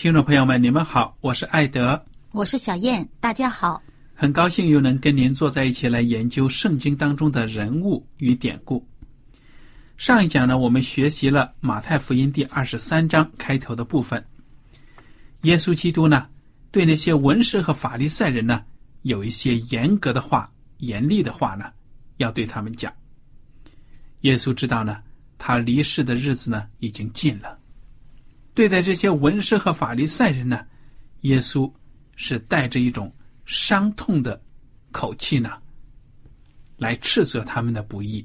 [0.00, 3.82] 听众朋友们，你们好，我是艾德，我是小燕，大家好。
[4.14, 8.82] 很高兴又能跟您坐在一起来研究圣经当中的人物与典故。
[9.98, 14.24] 上一讲呢，我们学习了马太福音第二十三章开头的部分。
[15.42, 16.26] 耶稣基督呢，
[16.70, 18.64] 对那些文士和法利赛人呢，
[19.02, 21.70] 有一些严格的话、严厉的话呢，
[22.16, 22.90] 要对他们讲。
[24.22, 25.02] 耶稣知道呢，
[25.36, 27.59] 他离世的日子呢，已经近了。
[28.60, 30.66] 对待这些文士和法利赛人呢，
[31.22, 31.72] 耶稣
[32.14, 33.10] 是带着一种
[33.46, 34.38] 伤痛的
[34.92, 35.50] 口气呢，
[36.76, 38.22] 来斥责他们的不义。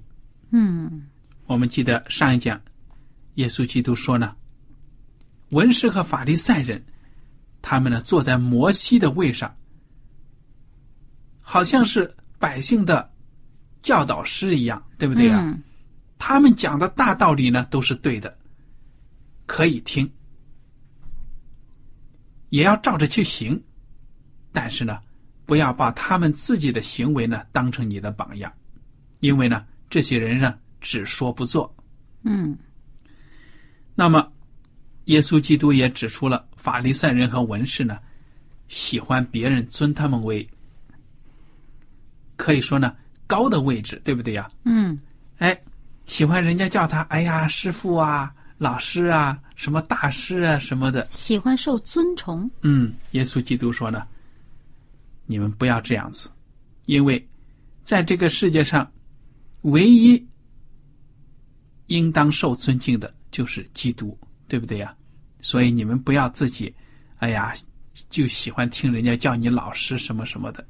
[0.49, 1.07] 嗯，
[1.45, 2.61] 我们记得上一讲，
[3.35, 4.35] 耶稣基督说呢，
[5.51, 6.83] 文士和法利赛人，
[7.61, 9.55] 他们呢坐在摩西的位上，
[11.39, 13.09] 好像是百姓的
[13.81, 15.57] 教导师一样，对不对啊？
[16.17, 18.37] 他们讲的大道理呢都是对的。
[19.45, 20.11] 可以听，
[22.55, 23.61] 也要照着去行，
[24.53, 25.01] 但是呢，
[25.45, 28.49] 不要把他们自己的行为呢当成你的榜样，
[29.19, 31.75] 因为呢，这些人呢只说不做。
[32.23, 32.57] 嗯。
[33.93, 34.31] 那么，
[35.05, 37.99] 耶稣基督也指出了法利赛人和文士呢，
[38.69, 40.47] 喜欢别人尊他们为，
[42.37, 42.95] 可以说呢
[43.27, 44.49] 高的位置，对不对呀？
[44.63, 44.97] 嗯。
[45.39, 45.61] 哎，
[46.05, 48.33] 喜欢人家叫他哎呀师傅啊。
[48.57, 52.49] 老师啊，什么大师啊，什么的，喜欢受尊崇。
[52.61, 54.07] 嗯，耶稣基督说呢，
[55.25, 56.29] 你们不要这样子，
[56.85, 57.25] 因为
[57.83, 58.89] 在这个世界上，
[59.63, 60.25] 唯一
[61.87, 64.17] 应当受尊敬的就是基督，
[64.47, 64.95] 对不对呀？
[65.41, 66.73] 所以你们不要自己，
[67.17, 67.53] 哎呀，
[68.09, 70.65] 就喜欢听人家叫你老师什么什么的。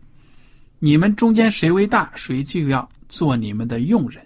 [0.79, 4.25] 你们中间谁为大，谁就要做你们的用人。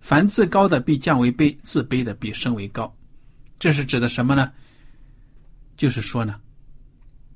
[0.00, 2.92] 凡自高的必降为卑，自卑的必升为高，
[3.58, 4.50] 这是指的什么呢？
[5.76, 6.40] 就是说呢，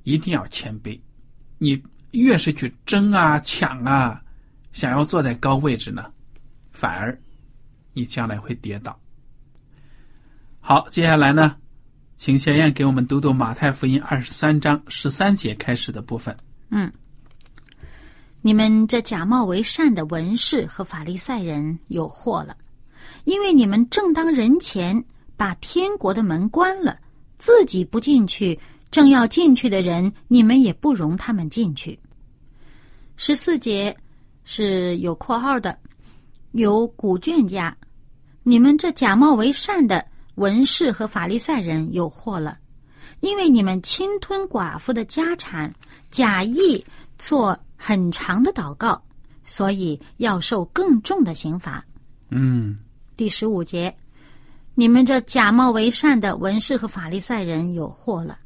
[0.02, 0.98] 一定要谦卑。
[1.58, 1.80] 你
[2.12, 4.22] 越是去争啊、抢啊，
[4.72, 6.12] 想要坐在高位置呢，
[6.72, 7.16] 反而
[7.92, 8.98] 你将来会跌倒。
[10.60, 11.56] 好，接下来呢，
[12.16, 16.34] 请小燕给我们读读马太福音二十三章十三节开始的部分。
[16.70, 16.90] 嗯。
[18.46, 22.54] 你们这假冒为善的文士和法利赛人有祸了，
[23.24, 25.02] 因为你们正当人前
[25.34, 26.98] 把天国的门关了，
[27.38, 28.60] 自己不进去，
[28.90, 31.98] 正要进去的人，你们也不容他们进去。
[33.16, 33.96] 十四节
[34.44, 35.78] 是有括号的，
[36.52, 37.74] 有古卷家，
[38.42, 40.04] 你们这假冒为善的
[40.34, 42.58] 文士和法利赛人有祸了，
[43.20, 45.74] 因为你们侵吞寡妇的家产，
[46.10, 46.84] 假意
[47.18, 47.58] 做。
[47.76, 49.02] 很长的祷告，
[49.44, 51.84] 所以要受更重的刑罚。
[52.30, 52.78] 嗯，
[53.16, 53.94] 第十五节，
[54.74, 58.38] 你们这假冒为善的文士和法利赛人有祸了，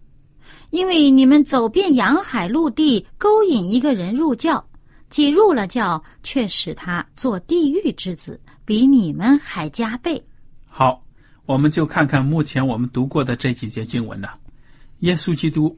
[0.70, 4.62] 因为你们走遍洋海陆地，勾引一个人入教，
[5.08, 10.22] 既入了教，却使他做地狱之子，比你们还加倍。
[10.66, 11.02] 好，
[11.46, 14.28] 我们就看看目前我们读过的这几节经文呢，
[15.00, 15.75] 耶稣基督。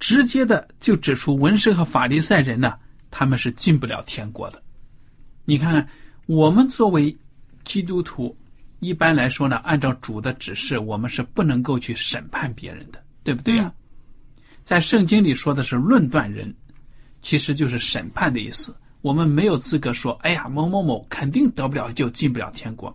[0.00, 2.78] 直接的就指出文士和法利赛人呢，
[3.10, 4.62] 他们是进不了天国的。
[5.44, 5.88] 你看看，
[6.26, 7.16] 我们作为
[7.64, 8.36] 基督徒，
[8.80, 13.72] 一般来说呢，按照主的指示，我们是不能够去审判别人的，对不对呀？
[14.62, 16.54] 在圣经里说的是论断人，
[17.22, 18.76] 其实就是审判的意思。
[19.00, 22.94] 我们没有资格说，哎呀，某某某肯定得不了就，进不了天国。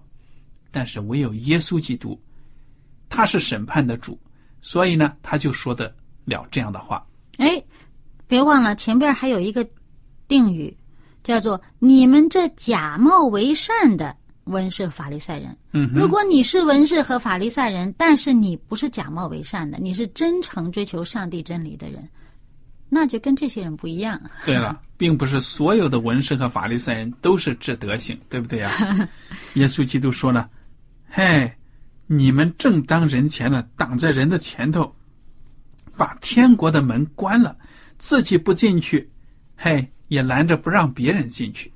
[0.70, 2.20] 但是唯有耶稣基督，
[3.10, 4.20] 他是审判的主，
[4.62, 5.94] 所以呢，他就说得
[6.26, 7.06] 了这样的话。
[7.38, 7.62] 哎，
[8.28, 9.68] 别忘了前边还有一个
[10.28, 10.76] 定语，
[11.24, 14.16] 叫做“你们这假冒为善的
[14.46, 15.56] 文士法利赛人”。
[15.74, 22.08] 嗯哼，如果你是文士和法利赛人，但是你不是假冒为善的，你是真诚追求上帝真理的人，
[22.90, 24.22] 那就跟这些人不一样。
[24.46, 28.72] 对了， 并不是所有的文士和法利赛人都是这德行，对不对呀？
[29.56, 30.48] 耶稣基督说呢
[31.10, 31.52] ：“嘿，
[32.06, 34.94] 你们正当人前呢，挡在人的前头，
[35.96, 37.56] 把天国的门关了，
[37.98, 39.10] 自己不进去，
[39.56, 41.72] 嘿，也拦着不让别人进去。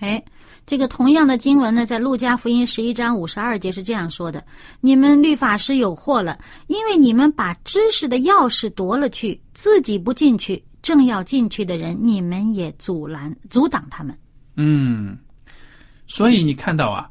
[0.00, 0.22] 哎，
[0.64, 4.44] 这个同样的经文呢，在路加福音十一章五十二节是这样说的
[4.80, 6.38] ：“你们律法师有祸了，
[6.68, 14.16] 因为你们把知识的钥匙夺了去，自己不进去，正要进去的人，你们也阻拦、阻挡他们。”
[14.54, 15.18] 嗯，
[16.06, 17.10] 所以你看到啊，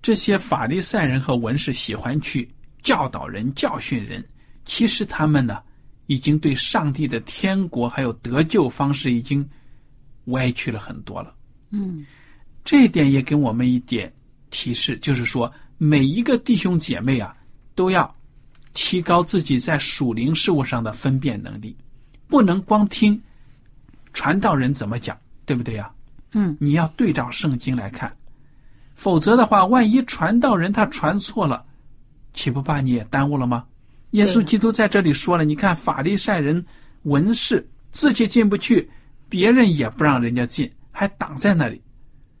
[0.00, 2.50] 这些法利赛人和文士喜欢去
[2.82, 4.24] 教导人、教训人，
[4.68, 5.60] 其实他们呢，
[6.06, 9.44] 已经对上帝的天国还有得救方式已经
[10.26, 11.34] 歪曲了很多了。
[11.70, 12.06] 嗯。
[12.64, 14.12] 这一点也给我们一点
[14.50, 17.34] 提示，就是说，每一个弟兄姐妹啊，
[17.74, 18.14] 都要
[18.74, 21.74] 提高自己在属灵事物上的分辨能力，
[22.26, 23.18] 不能光听
[24.12, 25.16] 传道人怎么讲，
[25.46, 25.90] 对不对呀、
[26.32, 28.14] 嗯，你要对照圣经来看，
[28.96, 31.64] 否则的话，万一传道人他传错了，
[32.34, 33.64] 岂不把你也耽误了吗？
[34.12, 36.64] 耶稣基督在这里说了，你看法利赛人、
[37.02, 38.88] 文士自己进不去，
[39.28, 41.80] 别人也不让人家进，还挡在那里。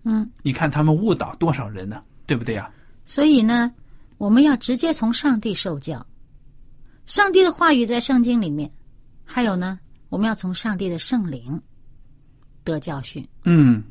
[0.04, 2.02] 嗯，你看他们误导多少人呢？
[2.26, 2.70] 对不对呀？
[3.04, 3.72] 所以呢，
[4.16, 6.06] 我们要直接从上帝受教，
[7.06, 8.70] 上帝的话语在圣经里面，
[9.24, 9.78] 还有呢，
[10.08, 11.60] 我们要从上帝的圣灵
[12.64, 13.26] 得教训。
[13.44, 13.82] 嗯。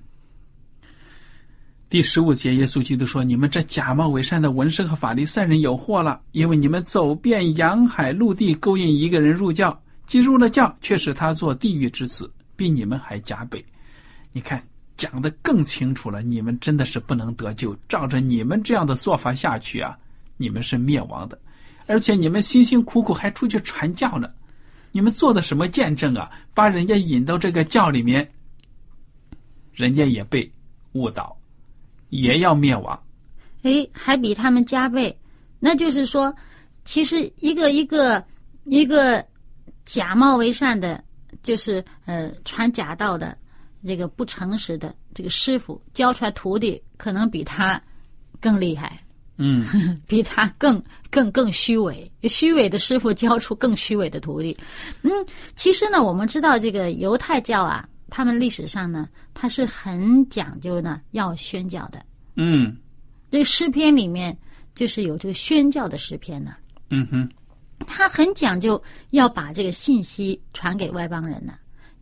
[1.89, 13.63] 第十五节，耶稣基督说：“你们这假冒伪善的文士和法利赛人有祸了，因为你们走遍洋海陆地，勾引一个人入教，既入了教，却使他做地狱之子，比你们还加倍。
[14.33, 14.61] 你看，
[14.97, 17.73] 讲的更清楚了，你们真的是不能得救。
[17.87, 19.97] 照着你们这样的做法下去啊，
[20.35, 21.39] 你们是灭亡的。
[21.85, 24.29] 而且你们辛辛苦苦还出去传教呢，
[24.91, 26.29] 你们做的什么见证啊？
[26.53, 28.29] 把人家引到这个教里面，
[29.71, 30.51] 人家也被
[30.91, 31.33] 误导。”
[32.09, 32.97] 也要灭亡。
[33.63, 35.17] 哎，还比他们加倍。
[35.59, 36.33] 那就是说，
[36.85, 38.23] 其实一个一个
[38.65, 39.25] 一个
[39.85, 41.03] 假冒为善的，
[41.41, 43.35] 就是呃传假道的
[43.85, 47.81] 这个不诚实的这个师傅教出来徒弟，可能比他
[48.39, 48.99] 更厉害，
[49.37, 49.65] 嗯，
[50.07, 52.09] 比他更更更虚伪。
[52.23, 54.55] 虚伪的师傅教出更虚伪的徒弟。
[55.01, 55.11] 嗯，
[55.55, 57.87] 其实呢，我们知道这个犹太教啊。
[58.09, 62.03] 他们历史上呢，他是很讲究呢，要宣教的。
[62.35, 62.75] 嗯，
[63.29, 64.37] 这个诗篇里面
[64.75, 66.55] 就是有这个宣教的诗篇呢。
[66.89, 67.29] 嗯哼，
[67.85, 71.53] 他很讲究要把这个信息传给外邦人呢，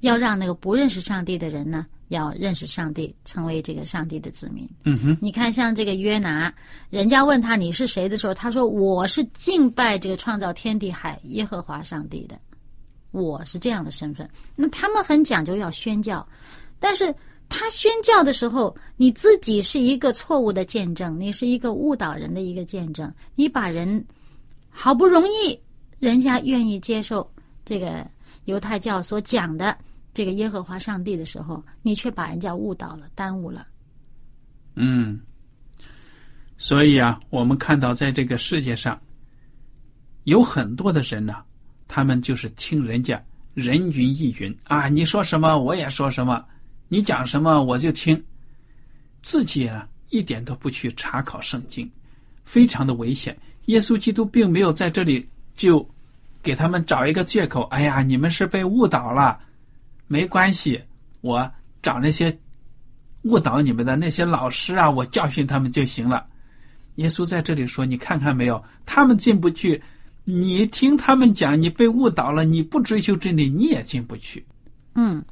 [0.01, 4.69] 要让那个不认识上帝的人呢，要认识上帝，成为这个上帝的子民。
[4.83, 6.53] 嗯哼，你看，像这个约拿，
[6.89, 12.39] 人家问他你是谁的时候，他说我是敬拜这个创造天地海耶和华上帝的。
[13.15, 16.27] 我是这样的身份，那他们很讲究要宣教，
[16.79, 17.15] 但是
[17.47, 24.05] 他宣教的时候，你自己是一个错误的见证，你是一个误导人的一个见证，你把人
[24.69, 25.57] 好不容易
[25.97, 27.25] 人家愿意接受
[27.63, 28.05] 这个
[28.43, 29.77] 犹太教所讲的
[30.13, 33.65] 这个耶和华上帝的时候，你却把人家误导了，耽误了。
[34.75, 35.21] 嗯，
[36.57, 38.99] 所以啊，我们看到在这个世界上，
[40.25, 41.35] 有很多的人呢。
[41.95, 43.23] 他们就是听人家
[43.53, 46.43] 人云亦云啊，你说什么我也说什么，
[46.89, 48.21] 你讲什么我就听，
[49.21, 51.89] 自己啊一点都不去查考圣经，
[52.43, 53.33] 非常的危险。
[53.67, 55.25] 耶稣基督并没有在这里
[55.55, 55.89] 就
[56.43, 59.39] 给他们找一个借口，哎呀，你们是被误导了，
[60.07, 60.83] 没关系，
[61.21, 61.49] 我
[61.81, 62.37] 找那些
[63.21, 66.27] 误导你们的那些老师啊，我教训他们就行了。
[66.95, 69.81] 耶稣在这里说，你看看没有，他们进不去。
[70.25, 74.43] 你听他们讲，你被误导了，你不追求真理，你也进不去。
[74.95, 75.23] 嗯，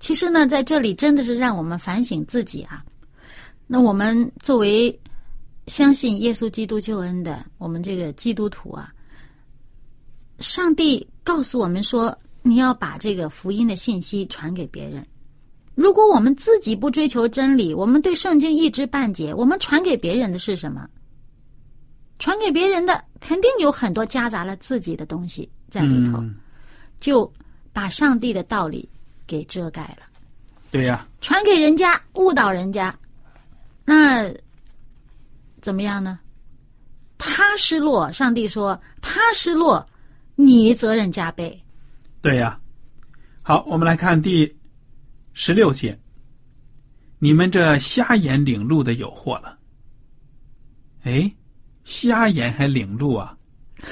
[0.00, 2.82] 其实呢，在这里真的是让我们反省自己啊。
[3.66, 4.98] 那我们作为
[5.66, 8.92] 相信耶稣基督救恩的我们这个基督徒啊，
[10.38, 15.06] 上帝告诉我们说，你要把这个福音的信息传给别人。
[15.74, 20.88] 如果我们自己不追求真理，我们对圣经一知半解，我们传给别人的是什么？
[22.20, 26.36] 传给别人的肯定有很多夹杂了自己的东西在里头，嗯
[27.00, 27.32] 就
[27.72, 28.86] 把上帝的道理
[29.26, 30.06] 给遮盖了。
[30.70, 32.94] 对呀、传给人家，误导人家，
[33.82, 34.30] 那
[35.62, 36.18] 怎么样呢？
[37.16, 39.84] 他失落，上帝说他失落，
[40.34, 41.58] 你责任加倍。
[42.20, 42.60] 对呀、
[43.40, 44.54] 好，我们来看第
[45.32, 45.98] 十六节，
[47.18, 49.58] 你们这瞎眼领路的有祸了。
[51.04, 51.30] 哎，
[51.84, 53.36] 瞎眼还领路啊？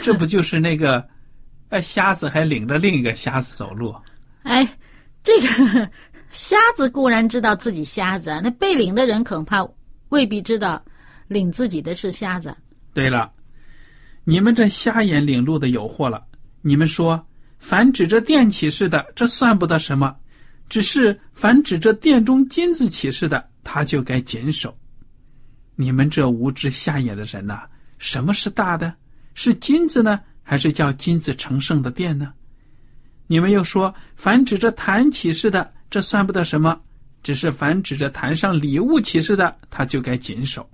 [0.02, 1.06] 这不就是那个，
[1.68, 3.94] 呃，瞎子还领着另一个瞎子走路？
[4.42, 4.66] 哎，
[5.22, 5.90] 这个
[6.30, 9.66] 瞎子固然知道自己瞎子啊，那被领的人恐怕
[10.08, 10.82] 未必知道
[11.28, 12.56] 领自己的是瞎子。
[12.94, 13.30] 对了，
[14.24, 16.24] 你们这瞎眼领路的有祸了。
[16.62, 17.24] 你们说，
[17.58, 20.14] 凡指着殿起誓的，这算不得什么；
[20.68, 24.74] 只是凡指着殿中金子起誓的，他就该谨守。
[25.76, 27.62] 你们这无知瞎眼的人呐、
[28.02, 28.92] 什么是大的？
[29.32, 32.34] 是金子呢，还是叫金子成圣的殿呢？
[33.28, 36.76] 你们又说，凡指着坛起誓的，这算不得什么；
[37.22, 40.68] 只是凡指着坛上礼物起誓的，他就该谨守。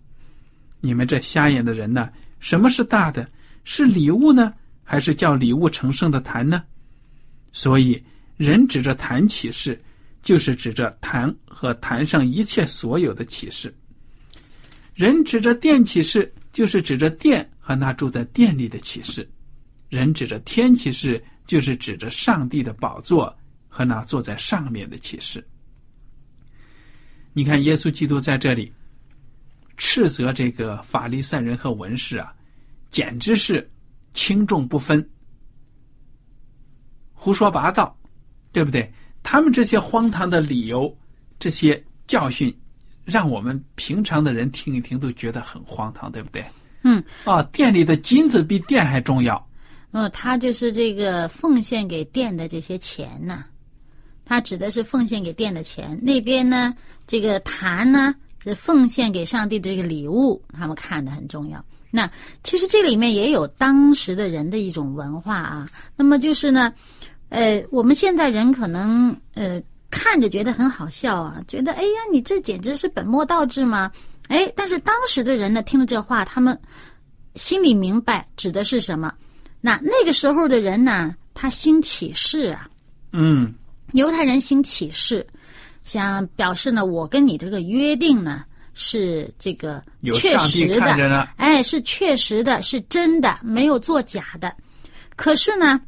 [0.80, 2.08] 你们这瞎眼的人呢？
[2.40, 3.28] 什么是大的？
[3.62, 6.64] 是礼物呢，还是叫礼物成圣的坛呢？
[7.52, 8.02] 所以，
[8.38, 9.78] 人指着坛起誓，
[10.22, 13.68] 就是指着坛和坛上一切所有的启示；
[14.94, 19.22] 人指着殿起誓，就是指着殿和那住在殿里的启示；
[19.88, 23.32] 人指着天起誓，就是指着上帝的宝座
[23.68, 25.46] 和那坐在上面的启示。
[27.32, 28.72] 你看，耶稣基督在这里
[29.76, 32.34] 斥责这个法利赛人和文士啊，
[32.90, 33.70] 简直是
[34.12, 35.08] 轻重不分，
[37.12, 37.96] 胡说八道，
[38.50, 38.92] 对不对？
[39.22, 40.92] 他们这些荒唐的理由，
[41.38, 42.52] 这些教训，
[43.10, 46.44] 让我们平常的人听一听都觉得很荒唐，对不对？
[46.82, 49.42] 嗯，啊，店里的金子比店还重要。
[49.92, 53.46] 嗯，他就是这个奉献给店的这些钱呢，
[54.26, 55.98] 他指的是奉献给店的钱。
[56.02, 56.74] 那边呢，
[57.06, 61.64] 这个坛呢是奉献给上帝的这个礼物，他们看的很重要。
[61.90, 62.08] 那
[62.44, 65.66] 其实这里面也有当时的人的一种文化啊。
[65.96, 66.70] 那么就是呢，
[67.30, 69.58] 呃，我们现在人可能呃
[69.90, 73.90] 看着觉得很好笑啊，觉得哎呀，你这简直是本末倒置嘛。
[74.28, 76.58] 哎，但是当时的人呢，听了这话，他们
[77.34, 79.12] 心里明白指的是什么。
[79.60, 82.68] 那那个时候的人呢，他兴起誓啊，
[83.12, 83.54] 嗯，
[83.92, 85.26] 犹太人兴起誓，
[85.84, 91.28] 想表示呢，我跟你这个约定呢是这个确实的。
[91.36, 94.54] 哎，是确实的，是真的，没有作假的。
[95.16, 95.80] 可是呢，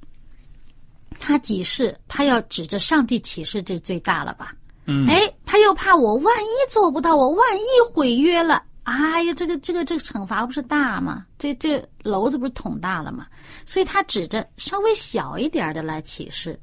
[1.21, 4.53] 他起誓，他要指着上帝起誓，这最大了吧？
[4.87, 11.27] 嗯，哎，他又怕我万一做不到，我万一毁约了，哎呀，这个这个这个惩罚不是大吗？
[11.39, 13.27] 这这篓子不是捅大了吗？
[13.67, 16.59] 所以他指着稍微小一点的来起誓，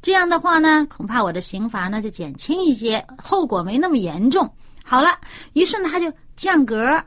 [0.00, 4.50] 这样的话呢，恐怕我的刑罚呢就减轻一些，后果没那么严重。
[4.82, 5.10] 好了，
[5.52, 6.98] 于是呢他就降格，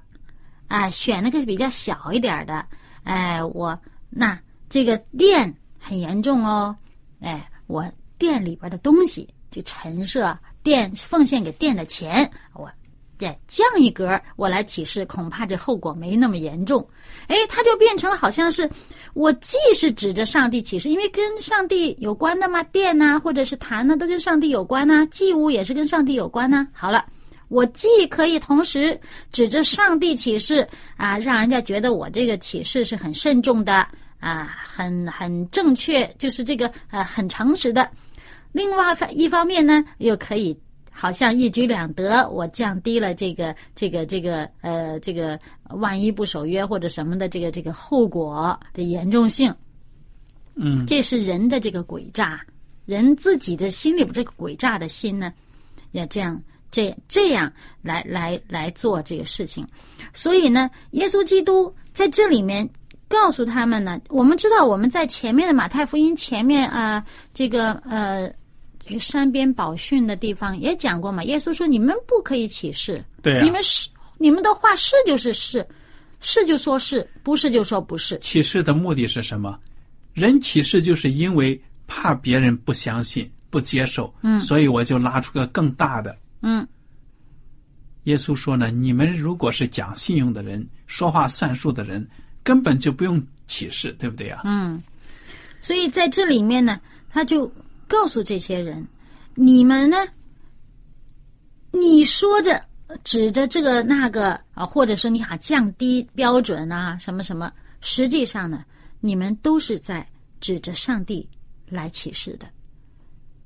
[0.68, 2.64] 啊、选那个比较小一点的，
[3.04, 3.78] 哎，我
[4.10, 4.40] 那
[4.70, 6.74] 这个店很严重哦，
[7.22, 12.70] 哎，我店里边的东西就陈设店奉献给店的钱，我
[13.18, 16.86] 再降一格，我来起誓，恐怕这后果没那么严重。
[17.28, 18.70] 哎，它就变成好像是
[19.14, 27.06] 我既是指着上帝起誓，因为跟上帝有关的嘛，殿呐、或者是坛呐、都跟上帝有关呐、祭物也是跟上帝有关呐、好了。
[27.48, 28.98] 我既可以同时
[29.30, 33.86] 指着上帝起誓啊，让人家觉得我这个起誓是很慎重的
[34.22, 37.90] 啊，很很正确，就是这个呃很诚实的。
[38.54, 40.58] 另外一方面呢，又可以
[40.92, 45.40] 好像一举两得，我降低了这个这个这个呃这个
[45.72, 49.54] 万一不守约或者什么的这个这个后果的严重性。
[50.54, 52.42] 嗯，这是人的这个诡诈，
[52.86, 55.34] 人自己的心里边这个诡诈的心呢，
[55.92, 57.52] 也这样这这样
[57.82, 59.66] 来来来做这个事情。
[60.14, 62.70] 所以呢，耶稣基督在这里面
[63.12, 68.28] 告诉他们呢，我们知道我们在前面的马太福音前面啊、呃这个呃
[68.80, 71.24] 这个山边宝训的地方也讲过嘛。
[71.26, 73.88] 耶稣说：“你们不可以起誓，对啊你们是
[74.18, 75.66] 你们的话是就是是，
[76.20, 78.18] 是就说是，不是就说不是。
[78.20, 79.60] 起誓的目的是什么？
[80.14, 86.18] 人起誓就是因为怕别人不相信、不接受，嗯所以我就拉出个更大的。
[86.42, 86.68] 嗯，
[88.06, 92.06] 耶稣说呢，你们如果是讲信用的人、说话算数的人，
[92.44, 94.42] 根本就不用启示，对不对呀？
[94.46, 94.82] 嗯，
[95.60, 96.80] 所以在这里面呢，
[97.10, 97.52] 他就
[97.88, 98.86] 告诉这些人，
[99.36, 99.98] 你们呢
[101.72, 102.64] 你说着
[103.04, 108.66] 指着这个那个啊，或者说你想降低标准啊，什么什么，实际上呢，
[109.00, 110.06] 你们都是在
[110.40, 111.28] 指着上帝
[111.68, 112.48] 来启示的。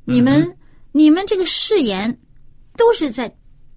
[0.03, 0.55] 你们、
[0.91, 2.15] 你们这个誓言
[2.77, 3.33] 都是在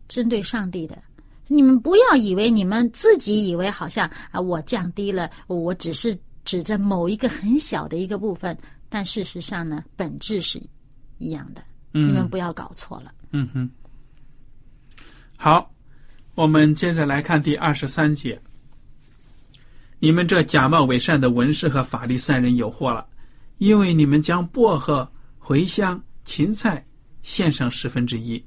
[0.09, 1.03] 针对上帝的。
[1.49, 8.57] 你们不要以为你们自己以为好像啊，我降低了，我只是指着某一个很小的一个部分，
[8.89, 10.63] 但事实上呢，本质是
[11.19, 11.63] 一样的。
[11.95, 13.13] 嗯你们不要搞错了。
[13.33, 13.69] 嗯哼，
[15.37, 15.73] 好，
[16.35, 18.41] 我们接着来看第二十三节。
[19.99, 23.07] 你们这假冒伪善的文士和法利赛人有祸了，
[23.57, 25.11] 因为你们将薄荷、
[25.43, 26.87] 茴香、芹菜
[27.23, 28.41] 献上十分之一。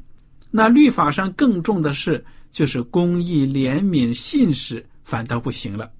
[0.50, 5.91] 那律法上更重的事，就是公义、怜悯、信实，反倒不行了。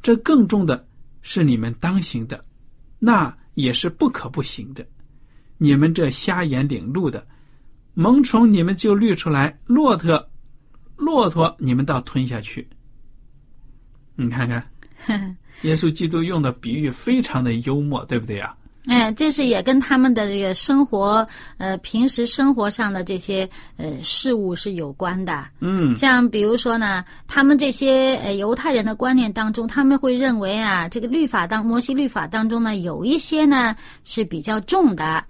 [0.00, 0.86] 这更重的
[1.22, 2.44] 是你们当行的，
[2.98, 4.86] 那也是不可不行的。
[5.56, 7.26] 你们这瞎眼领路的，
[7.94, 10.30] 萌虫你们就滤出来，骆驼，
[10.96, 12.68] 骆驼你们倒吞下去。
[14.14, 14.64] 你看看，
[15.62, 18.56] 耶稣基督用的比喻非常的幽默，对不对啊？
[18.88, 21.26] 哎，这是也跟他们的这个生活，
[21.58, 25.44] 呃，平时生活上的这些呃事物是有关的。
[25.60, 35.22] 嗯像比如说呢，他们这些呃犹太人的观念当中，他们会认为啊，这个律法当摩西律法当中呢，有一些呢是比较重的，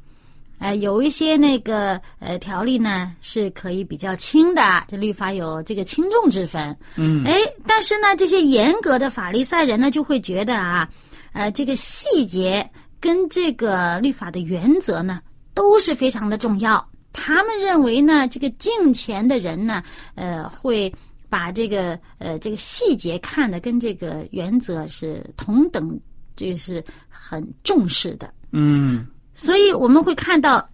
[0.61, 6.77] 呃，有一些那个呃条例呢是可以比较轻的，这律法有这个轻重之分。
[6.95, 7.35] 嗯哎，
[7.67, 10.89] 但是呢，这些严格的法利赛人呢，就会觉得啊，
[11.33, 12.69] 呃，这个细节
[13.01, 15.21] 跟这个律法的原则呢，
[15.55, 16.87] 都是非常的重要。
[17.13, 19.83] 他们认为呢，这个敬虔的人呢，
[20.15, 20.93] 呃，会
[21.29, 25.99] 把这个呃这个细节看的跟这个原则是同等，
[26.37, 28.33] 这是很重视的。
[28.53, 30.69] 嗯所以我们会看到，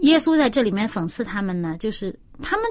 [0.00, 2.66] 耶稣在这里面讽刺他们呢，就是他们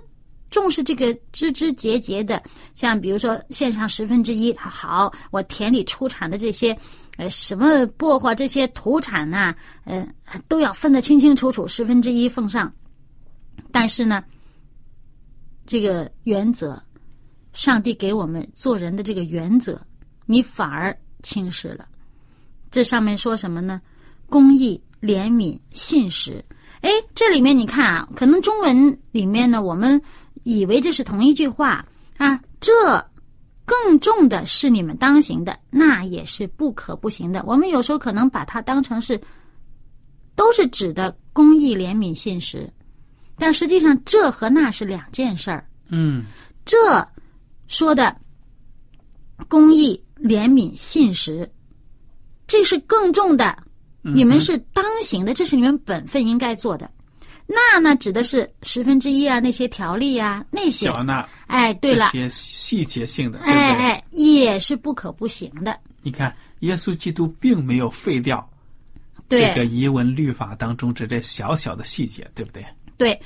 [0.54, 2.42] 重视这个枝枝节节的，
[2.76, 6.78] 像比如说献上十分之一，好，我田里出产的这些，
[7.18, 10.08] 呃，什么薄荷这些土产呐、呃，
[10.48, 12.72] 都要分得清清楚楚，十分之一奉上。
[13.72, 14.24] 但是呢，
[15.66, 16.80] 这个原则，
[17.54, 19.82] 上帝给我们做人的这个原则，
[20.28, 21.88] 你反而轻视了。
[22.70, 23.82] 这上面说什么呢？
[24.30, 26.46] 公义、怜悯、信实。
[26.82, 30.00] 哎，这里面你看啊，可能中文里面呢，我们
[30.44, 31.86] 以为这是同一句话
[32.18, 32.72] 啊，这
[33.66, 37.44] 更重的是你们当行的，那也是不可不行的。
[37.48, 39.20] 我们有时候可能把它当成是，
[40.36, 42.72] 都是指的公义、怜悯、信实，
[43.38, 45.66] 但实际上这和那是两件事儿。
[45.90, 46.26] 嗯
[46.66, 46.78] 这
[47.68, 48.16] 说的
[49.48, 51.50] 公义、怜悯、信实，
[52.48, 53.58] 这是更重的，
[54.02, 56.90] 你们是当行的，这是你们本分应该做的。
[57.46, 63.54] 那呢，指的是十分之一啊，那些条例啊，那些，缴纳哎，对了这，些细节性的，对不对？
[63.54, 65.78] 哎哎，也是不可不行的。
[66.02, 68.50] 你看，耶稣基督并没有废掉，
[69.30, 72.66] 这个遗文律法当中这这小小的细节，对不对？
[72.98, 73.22] 对，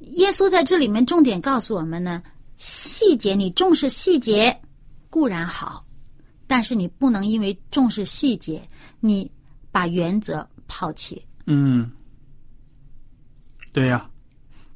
[0.00, 2.22] 耶稣在这里面重点告诉我们呢，
[2.56, 4.56] 细节你重视细节
[5.08, 5.84] 固然好，
[6.46, 8.60] 但是你不能因为重视细节，
[9.00, 9.30] 你
[9.70, 11.22] 把原则抛弃。
[11.46, 11.90] 嗯，
[13.76, 14.08] 对呀、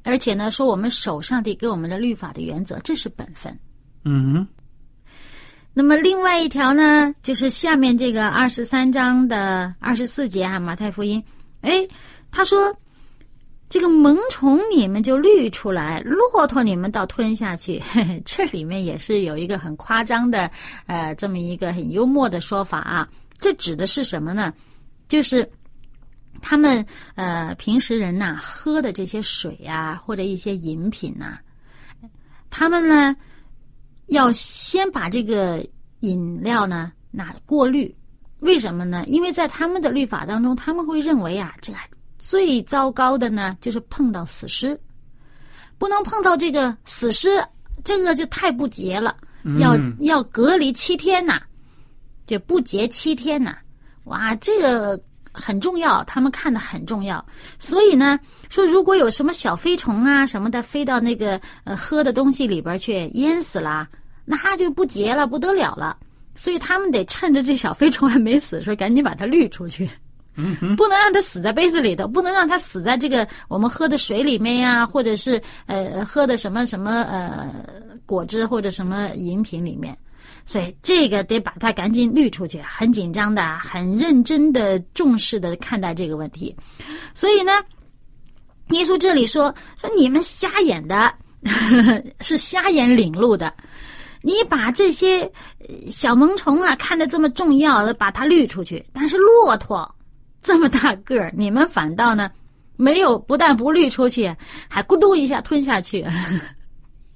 [0.03, 3.57] 而且呢，说我们守上帝给我们的律法的原则，这是本分。
[4.05, 4.47] 嗯
[5.73, 11.23] 那么另外一条呢，就是下面这个二十三章的二十四节啊，马太福音，
[11.61, 11.83] 哎，
[12.29, 12.71] 他说
[13.69, 17.81] 这个萌宠你们就滤出来，骆驼你们倒吞下去。
[17.91, 20.51] 嘿嘿，这里面也是有一个很夸张的，
[20.85, 23.09] 呃，这么一个很幽默的说法啊。
[23.39, 24.53] 这指的是什么呢？
[25.07, 25.49] 就是
[26.41, 31.37] 他们呃平时人呐、喝的这些水啊，或者一些饮品呐、
[32.49, 33.15] 他们呢
[34.07, 35.65] 要先把这个
[36.01, 37.93] 饮料呢拿过滤，
[38.39, 39.03] 为什么呢？
[39.07, 41.79] 因为在他们的律法当中，他们会认为啊，这个
[42.17, 44.79] 最糟糕的呢就是碰到死尸，
[45.77, 47.43] 不能碰到这个死尸，
[47.83, 49.15] 这个就太不洁了，
[49.59, 51.41] 要、嗯要隔离七天呐、
[52.27, 53.57] 就不洁七天呐、
[54.05, 55.01] 哇，这个
[55.31, 57.23] 很重要，他们看的很重要。
[57.57, 63.87] 所以呢，说如果有什么小飞虫啊什么的飞到那个呃喝的东西里边去淹死了，
[64.25, 65.97] 那就不结了，不得了了。
[66.35, 69.89] 所以他们得趁着这小飞虫还没死的时候，赶紧把它滤出去。
[70.77, 77.53] 不能让它死在杯子里头，不能让它死在这个我们喝的水里面呀、或者是呃喝的什么什么呃
[78.05, 79.95] 果汁或者什么饮品里面。
[80.45, 86.55] 所以这个得把它赶紧滤出去，很紧张的、很认真的、重视的看待这个问题。
[87.13, 87.51] 所以呢，
[88.69, 91.13] 耶稣这里说说你们瞎眼的，
[92.21, 93.53] 是瞎眼领路的。
[94.23, 95.31] 你把这些
[95.89, 99.95] 小萌虫啊看得这么重要，把它滤出去，但是骆驼
[100.43, 102.29] 这么大个儿，你们反倒呢
[102.75, 104.35] 没有，不但不滤出去，
[104.67, 106.05] 还咕嘟一下吞下去。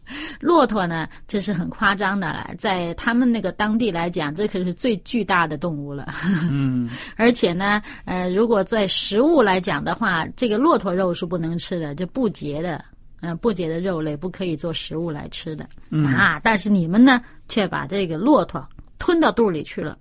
[0.40, 6.14] 骆驼呢，这是很夸张的了，在他们那个当地来讲，这可是最巨大的动物了。
[6.52, 12.84] 嗯，而且呢，呃，如果在食物来讲的话，这个骆驼肉是不能吃的，就不洁的，
[13.22, 16.40] 嗯，不洁的肉类不可以做食物来吃的嗯啊。
[16.44, 18.68] 但是你们呢，却把这个骆驼
[19.00, 19.98] 吞到肚里去了。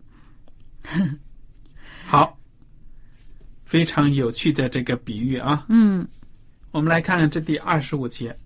[2.06, 2.38] 好，
[3.64, 5.64] 非常有趣的这个比喻啊。
[5.68, 6.06] 嗯，
[6.72, 8.36] 我们来看看这第二十五节。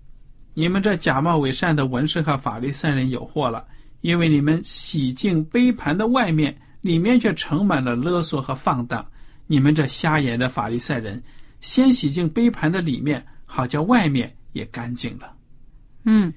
[0.53, 3.65] 你们这假冒伪善的文士和法利赛人有祸了，
[4.01, 9.05] 因为你们洗净杯盘的外面，里面却盛满了勒索和放荡。
[9.47, 11.21] 你们这瞎眼的法利赛人，
[11.61, 15.33] 先洗净杯盘的里面，好叫外面也干净了。
[16.03, 16.33] 嗯，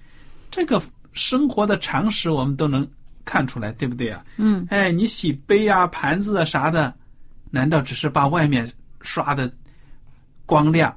[0.50, 0.80] 这个
[1.12, 2.88] 生活的常识我们都能
[3.24, 4.24] 看出来，对不对啊？
[4.36, 6.94] 嗯，哎，你洗杯啊、盘子啊啥的，
[7.50, 8.70] 难道只是把外面
[9.00, 9.52] 刷的
[10.46, 10.96] 光亮，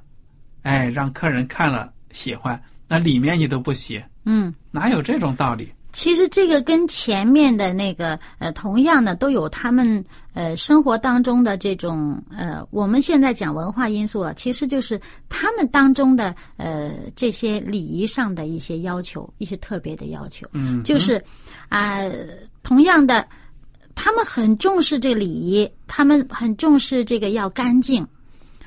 [0.62, 2.62] 哎，让客人看了喜欢？
[2.88, 5.71] 那里面你都不洗，嗯，哪有这种道理？
[5.91, 20.45] 其实这个跟前面的那个呃，同样的都有他们呃生活当中的这种呃，我们现在讲文化因素啊，其实就是他们当中的呃这些礼仪上的一些要求，一些特别的要求。
[20.52, 21.24] 嗯，就是
[21.69, 22.02] 啊、
[22.62, 23.26] 同样的，
[23.95, 28.06] 他们很重视这礼仪，他们很重视这个要干净。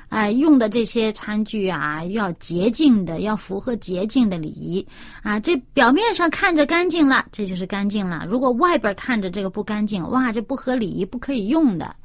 [0.09, 4.85] 啊、用的这些餐具啊，要洁净的，要符合洁净的礼仪
[5.21, 5.39] 啊。
[5.39, 8.25] 这表面上看着干净了，这就是干净了。
[8.27, 11.95] 如果外边看着这个不干净，哇，这不合礼仪，不可以用的，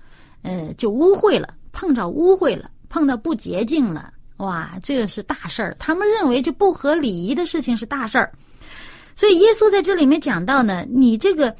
[0.42, 5.74] 呃，就污秽了，碰着污秽了，碰到不洁净了，哇，这个是大事儿。
[5.78, 8.30] 他们认为这不合礼仪的事情是大事儿，
[9.16, 11.54] 所以耶稣在这里面讲到呢，你这个。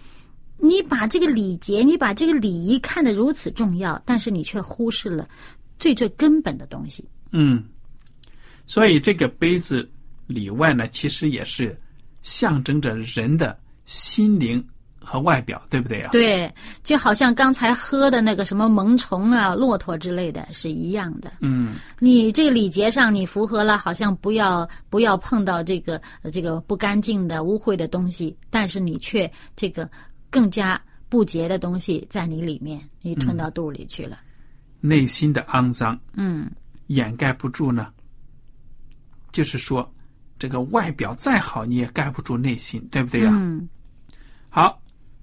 [0.57, 5.28] 你把这个礼节，你把这个礼仪看得如此重要，但是你却忽视了
[5.79, 7.05] 最最根本的东西。
[7.33, 7.65] 嗯，
[8.67, 9.89] 所以这个杯子
[10.27, 11.79] 里外呢，其实也是
[12.23, 14.65] 象征着人的心灵
[14.99, 16.11] 和外表，对不对啊？
[16.13, 16.51] 对，
[16.83, 21.31] 就好像刚才喝的那个什么萌虫啊、骆驼之类的是一样的。
[21.41, 29.87] 嗯你这个礼节上你符合了，好像不要不要碰到这个呃这个不干净的污秽的东西，但是你却这个
[30.31, 34.19] 更加不洁的东西在你里面，你吞到肚里去了。
[34.87, 36.51] 内心的肮脏嗯
[36.88, 37.90] 掩盖不住呢。
[39.33, 39.90] 就是说，
[40.38, 43.66] 这个外表再好，你也盖不住内心，对不对呀、嗯
[44.51, 44.79] 好，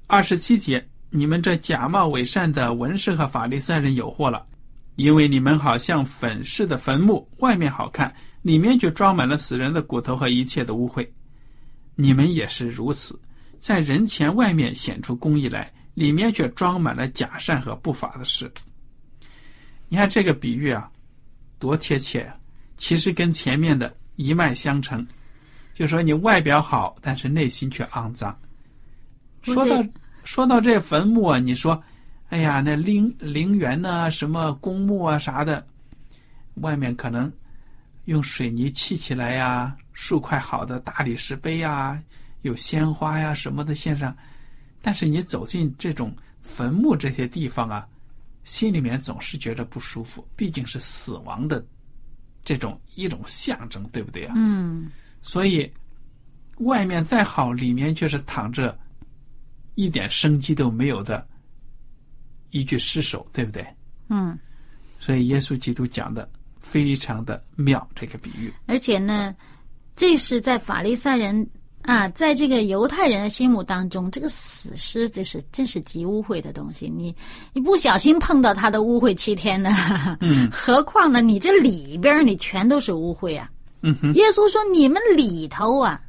[0.07, 4.43] 二十七节，你们这假冒伪善的文士和法利赛人有祸了，
[4.95, 11.07] 因为你们好像粉饰的坟墓，外面好看，里面却装满了死人的骨头和一切的污秽。
[11.95, 13.17] 你们也是如此，
[13.57, 18.51] 在人前外面显出公义来，里面却装满了假善和不法的事。
[19.91, 20.89] 你看这个比喻啊，
[21.59, 22.33] 多贴切呀、
[22.77, 25.05] 其实跟前面的一脉相承，
[25.73, 28.33] 就说你外表好，但是内心却肮脏。
[29.41, 29.83] 说到
[30.23, 31.83] 说到这坟墓啊，你说，
[32.29, 35.67] 哎呀，那陵陵园呐、什么公墓啊啥的，
[36.61, 37.29] 外面可能
[38.05, 42.01] 用水泥砌起来呀，数块好的大理石碑呀，
[42.43, 44.15] 有鲜花呀什么的献上，
[44.81, 47.85] 但是你走进这种坟墓这些地方啊，
[48.43, 51.63] 心里面总是觉着不舒服，毕竟是死亡的
[52.43, 54.33] 这种一种象征，对不对啊？
[54.35, 55.71] 嗯所以
[56.57, 58.77] 外面再好，里面却是躺着
[59.75, 61.27] 一点生机都没有的
[62.49, 63.65] 一具尸首，对不对？
[64.09, 64.37] 嗯。
[64.99, 68.53] 所以耶稣基督讲的非常的妙，这个比喻。
[68.65, 69.35] 而且呢，
[69.95, 71.47] 这是在法利赛人
[71.83, 76.87] 啊，在这个犹太人的心目当中，这个死尸这是真是极污秽的东西。
[76.87, 77.15] 你
[77.53, 79.71] 你不小心碰到他的污秽七天呢，
[80.21, 83.49] 嗯 何况呢，你这里边你全都是污秽啊。
[83.81, 85.99] 嗯哼，耶稣说：“你们里头啊，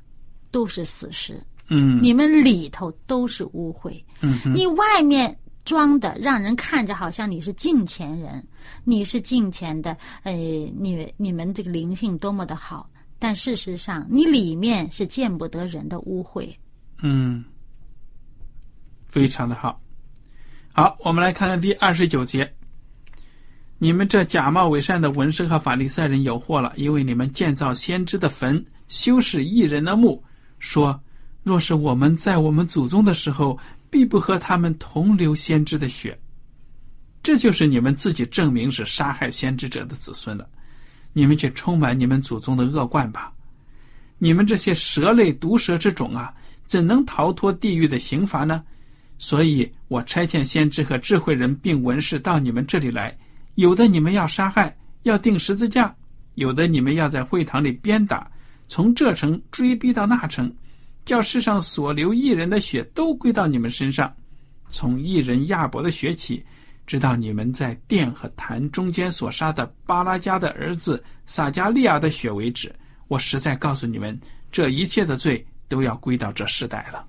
[0.50, 3.92] 都是死尸，嗯你们里头都是污秽。
[4.20, 8.46] 嗯，你外面装的让人看着好像你是敬虔人，
[8.84, 12.86] 你是敬虔的，呃，你你们这个灵性多么的好，
[13.22, 16.52] 但事实上你里面是见不得人的污秽。
[17.02, 17.44] 嗯，
[19.06, 19.80] 非常的好。
[20.72, 22.52] 好，我们来看看第二十九节。
[23.78, 30.20] 你们这假冒伪善的文士和法利赛人有祸了，因为你们建造先知的坟，修饰异人的墓，
[30.58, 31.00] 说：
[31.44, 33.56] 若是我们在我们祖宗的时候，
[33.88, 36.18] 必不和他们同流先知的血。
[37.22, 40.48] 这就是你们自己证明是杀害先知者的子孙了。
[41.12, 43.32] 你们却充满你们祖宗的恶贯吧？
[44.18, 46.32] 你们这些蛇类毒蛇之种啊，
[46.66, 48.62] 怎能逃脱地狱的刑罚呢？
[49.18, 53.16] 所以我差遣先知和智慧人并文士到你们这里来，
[53.56, 55.92] 有的你们要杀害，要钉十字架；
[56.34, 58.30] 有的你们要在会堂里鞭打，
[58.68, 60.52] 从这城追逼到那城，
[61.04, 64.12] 叫世上所流一人的血都归到你们身上，
[64.70, 66.44] 从一人亚伯的血起。
[66.86, 72.74] 直到你们在殿和坛中间所杀的巴拉加的儿子撒加利亚的血为止，
[73.08, 74.18] 我实在告诉你们，
[74.50, 77.06] 这一切的罪都要归到这世代了。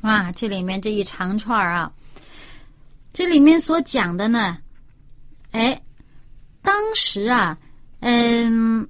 [0.00, 1.92] 哇，这里面这一长串啊，
[3.12, 4.58] 这里面所讲的呢，
[5.52, 5.80] 哎，
[6.62, 7.56] 当时啊，
[8.00, 8.88] 嗯，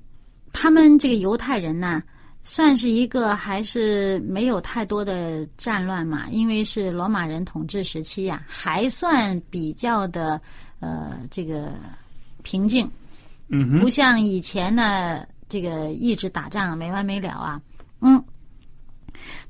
[0.52, 2.02] 他们这个犹太人呢。
[2.44, 6.28] 算是一个还是没有太多的战乱嘛？
[6.28, 10.40] 因为是罗马人统治时期呀，还算比较的
[10.81, 11.72] 呃这个
[12.42, 12.90] 平静，
[13.48, 17.61] 嗯不像以前呢这个一直打仗没完没了啊。
[18.00, 18.22] 嗯，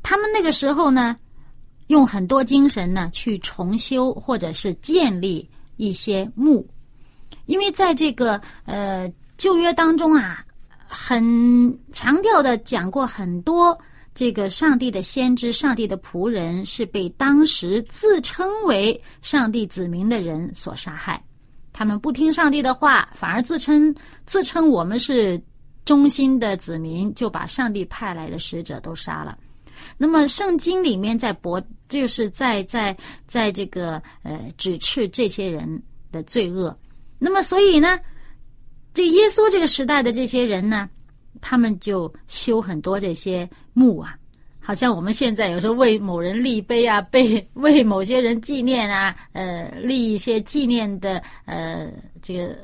[0.02, 1.16] 他们那个时候呢，
[1.86, 6.66] 用很多精神呢去重修或者是建立一些墓，
[7.46, 10.44] 因为在这个呃旧约当中啊。
[10.94, 13.76] 很强调的讲过很多，
[14.14, 21.20] 这个上帝的先知、上帝的仆人是被当时自称为上帝子民的人所杀害。
[21.72, 23.92] 他们不听上帝的话，反而自称
[24.26, 25.42] 自称我们是
[25.86, 29.38] 忠心的子民，就把上帝派来的使者都杀了。
[29.96, 32.94] 那么圣经里面在驳，就是在在
[33.26, 36.78] 在这个呃指斥这些人的罪恶。
[37.18, 37.98] 那么所以呢？
[38.94, 40.88] 这耶稣这个时代的这些人呢，
[41.40, 44.14] 他们就修很多这些墓啊，
[44.60, 52.56] 好像我们现在有时候为某人立碑啊，被 为某些人纪念啊，呃，立一些纪念的呃这个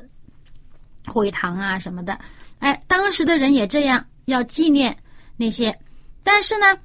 [1.07, 2.17] 会堂啊什么的。
[2.59, 4.95] 哎，当时的人也这样要纪念
[5.35, 5.75] 那些，
[6.23, 6.77] 但是呢，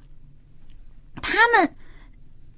[1.21, 1.75] 他们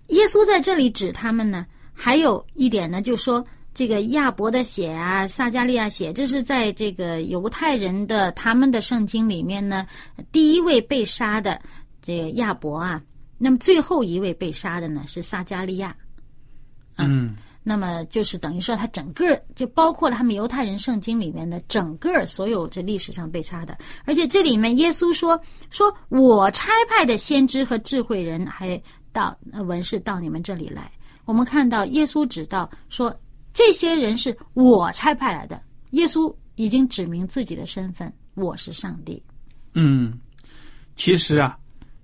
[0.08, 3.46] 耶稣在这里指他们呢，还有一点呢，就说。
[3.78, 9.86] 这个亚伯的血啊，撒加利亚血，这是在这个犹太人的他们的圣经里面呢，
[10.32, 11.62] 第一位被杀的
[12.02, 13.00] 这个亚伯啊，
[13.38, 15.96] 那么最后一位被杀的呢是撒加利亚，
[16.96, 28.82] 嗯，那么就是等于说他整个就包括了他们犹太人圣经里面的整个所有这历史上被杀的，而且这里面耶稣说说我差派的先知和智慧人还
[29.14, 29.38] 到
[29.68, 30.92] 文士到你们这里来，
[31.26, 33.16] 我们看到耶稣指道说。
[33.58, 35.60] 这些人是我差派来的。
[35.90, 39.20] 耶稣已经指明自己的身份，我是上帝。
[39.74, 40.14] 嗯，
[40.96, 41.58] 其实啊，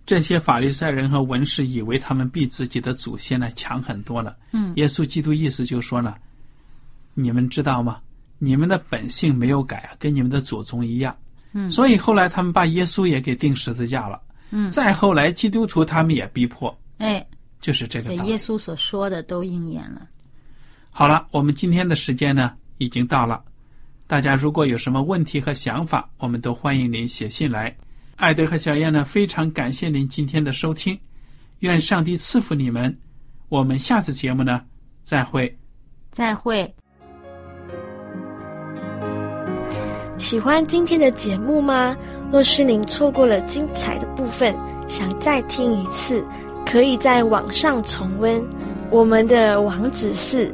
[0.04, 4.36] 这些法利赛人和文士以为他们比自己的祖先呢强很多了。
[4.52, 6.16] 嗯，耶稣基督意思就说呢，
[7.13, 8.02] 你们知道吗？
[8.39, 11.16] 你们的本性没有改啊，跟你们的祖宗一样。
[11.52, 14.20] 嗯，所以后来他们把耶稣也给钉十字架了。
[14.50, 16.76] 嗯，再后来基督徒他们也逼迫。
[16.98, 17.24] 哎，
[17.62, 18.12] 就是这个。
[18.26, 20.08] 耶稣所说的都应验了。
[20.96, 23.44] 好了，我们今天的时间呢已经到了。
[24.06, 27.76] 大家如果有什么问题和想法，我们都欢迎您写信来。
[28.16, 30.98] 艾德和小燕呢非常感谢您今天的收听，
[31.60, 32.96] 愿上帝赐福你们。
[33.50, 34.62] 我们下次节目呢
[35.02, 35.58] 再会。
[36.12, 36.72] 再会。
[40.20, 41.98] 喜欢今天的节目吗？
[42.32, 44.56] 若是您错过了精彩的部分，
[44.88, 46.24] 想再听一次，
[46.68, 48.46] 可以在网上重温。
[48.92, 50.54] 我们的网址是。